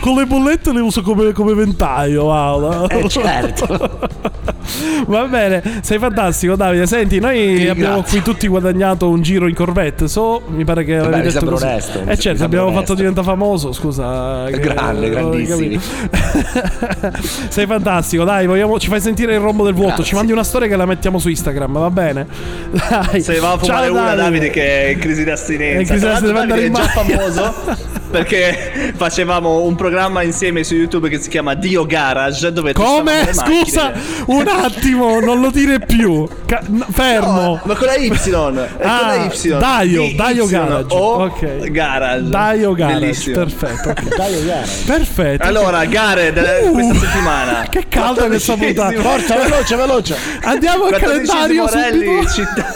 [0.00, 2.26] con le bollette le uso come, come ventaglio.
[2.26, 2.86] Paola.
[2.86, 4.08] Eh certo.
[5.06, 6.86] Va bene, sei fantastico Davide.
[6.86, 8.20] Senti, noi Sì, abbiamo grazie.
[8.22, 10.08] qui tutti guadagnato un giro in Corvette.
[10.08, 11.64] So, mi pare che avevi mi detto così.
[11.64, 12.80] onesto, Eh certo, abbiamo onesto.
[12.82, 14.46] fatto diventare famoso, scusa.
[14.50, 15.56] che- Grande, capito.
[17.48, 19.90] sei fantastico, dai, vogliamo- ci fai sentire il rombo del vuoto.
[19.90, 20.16] Ci Grazie.
[20.16, 22.26] mandi una storia che la mettiamo su Instagram, va bene?
[22.70, 23.20] Dai.
[23.20, 25.94] Se va a fumare Ciao, una Davide che è in crisi di È in astinenza.
[25.94, 30.74] crisi di Tra l'altro astinenza, Davide è già famoso perché facevamo un programma insieme su
[30.76, 33.32] YouTube che si chiama Dio Garage dove Come?
[33.32, 33.92] Scusa,
[34.26, 36.26] un attimo, non lo dire più.
[36.46, 37.32] Ca- no, fermo.
[37.32, 39.48] No, ma con la Y, è con Ah, la Y.
[39.58, 40.86] Daio, D-Y Daio Garage.
[40.94, 41.70] O Ok.
[41.70, 42.28] Garage.
[42.28, 43.36] Daio Garage, Bellissimo.
[43.36, 43.88] perfetto.
[43.88, 44.02] ok.
[44.16, 44.66] Dai, Iara.
[44.86, 45.42] Perfetto.
[45.44, 47.66] Allora, gare della- Uh, questa settimana.
[47.74, 48.64] Che calda questa 14esimo.
[48.74, 49.00] puntata.
[49.00, 50.16] Forza, veloce, veloce.
[50.42, 52.28] Andiamo al 14esimo calendario rally subito.
[52.30, 52.74] città.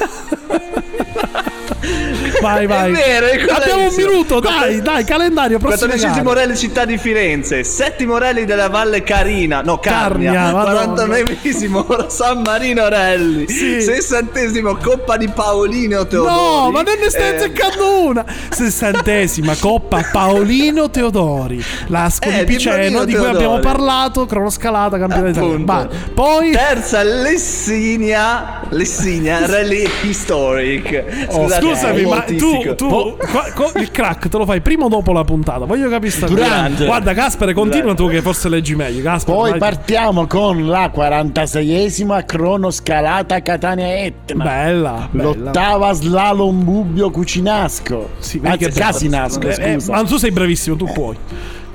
[2.40, 2.92] Vai, vai.
[2.92, 8.44] Vero, Abbiamo un minuto, dai, dai, calendario, prossimo 14esimo rally città di Firenze, settimo rally
[8.44, 10.52] della Valle Carina, no Carnia.
[10.52, 13.80] 49esimo San Marino Rally, Sì.
[13.80, 16.34] sessantesimo Coppa di Paolino Teodori.
[16.34, 18.24] No, ma non ne stai Eh, azzeccando una.
[18.50, 21.62] Sessantesima Coppa Paolino Teodori.
[21.88, 25.88] La Scolipiceno Eh, Paolino di cui abbiamo parlato, cronoscalata, campione d'Italia.
[26.14, 31.26] Poi Terza Lessinia, Lessinia Rally Historic.
[31.28, 34.88] Oh, scusami, è ma tu, tu qua- co- il crack te lo fai prima o
[34.88, 35.64] dopo la puntata?
[35.64, 36.26] Voglio capire sta.
[36.26, 36.84] Durante.
[36.86, 39.02] Guarda, Gaspare, continua tu che forse leggi meglio.
[39.02, 39.58] Gaspare, Poi vai.
[39.58, 44.44] partiamo con la 46esima cronoscalata Catania Etna.
[44.44, 45.32] Bella, bella.
[45.32, 48.10] L'ottava slalom Bubbio Cucinasco.
[48.18, 51.16] Sì, Anzi, che- Casinasco, Eh, eh, ma tu sei bravissimo, tu puoi.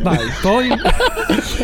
[0.04, 0.68] Dai, poi.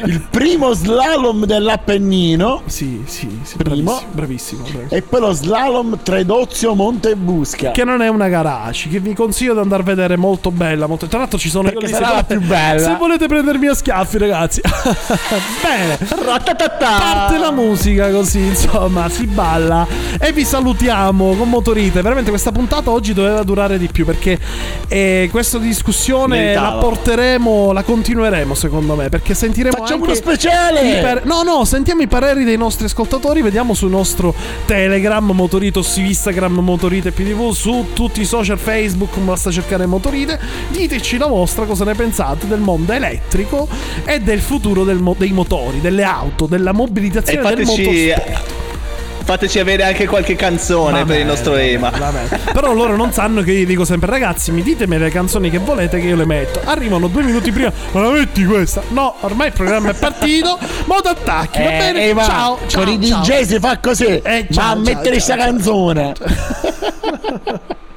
[0.05, 2.61] Il primo slalom dell'Appennino.
[2.67, 3.75] Sì, sì, sì Primo.
[3.75, 4.89] bravissimo, bravissimo, bravissimo.
[4.89, 7.71] E poi lo slalom Tredozio Montebusca.
[7.71, 10.87] Che non è una garage, che vi consiglio di andare a vedere molto bella.
[10.87, 11.07] Molto...
[11.07, 12.79] Tra l'altro ci sono Perché io lì, sarà se la volete- più bella.
[12.79, 14.61] Se volete prendermi a schiaffi, ragazzi.
[15.61, 15.97] Bene.
[16.79, 19.85] Parte la musica così, insomma, si balla.
[20.17, 22.01] E vi salutiamo con Motorite.
[22.01, 24.39] Veramente questa puntata oggi doveva durare di più perché
[24.87, 26.69] eh, questa discussione Meritava.
[26.69, 31.01] la porteremo, la continueremo secondo me, perché sentiremo Facciamo anche uno speciale!
[31.01, 34.33] par- no, no, sentiamo i pareri dei nostri ascoltatori, vediamo sul nostro
[34.65, 40.39] Telegram Motorito, su Instagram Motorite PDV, su tutti i social Facebook, basta cercare Motorite.
[40.69, 43.67] Diteci la vostra, cosa ne pensate del mondo elettrico
[44.05, 48.68] e del futuro del mo- dei motori, delle auto, della E mobilitazione del fateci, motorsport.
[49.29, 51.91] Fateci avere anche qualche canzone per il nostro EMA.
[51.91, 52.39] Vabbè.
[52.51, 55.99] Però loro non sanno che io dico sempre ragazzi mi ditemi le canzoni che volete
[55.99, 56.59] che io le metto.
[56.63, 58.81] Arrivano due minuti prima, ma la metti questa?
[58.87, 62.05] No, ormai il programma è partito, modo attacchi, va Eh, bene?
[62.09, 63.21] eh, va, ciao, ciao, con i ciao.
[63.21, 64.05] DJ si fa così.
[64.05, 66.13] Eh, ciao, ma a mettere questa canzone.